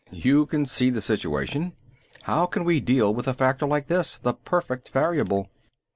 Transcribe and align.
"You 0.13 0.47
can 0.47 0.65
see 0.65 0.89
the 0.89 0.99
situation. 0.99 1.73
How 2.23 2.47
can 2.47 2.63
we 2.63 2.79
deal 2.79 3.13
with 3.13 3.27
a 3.27 3.35
factor 3.35 3.67
like 3.67 3.85
this? 3.85 4.17
The 4.17 4.33
perfect 4.33 4.89
variable." 4.89 5.51